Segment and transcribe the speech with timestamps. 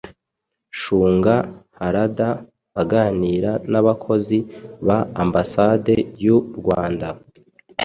[0.79, 1.35] Shunga
[1.79, 2.29] Harada
[2.81, 4.37] aganira n'abakozi
[4.87, 7.07] ba Ambasade y'u Rwanda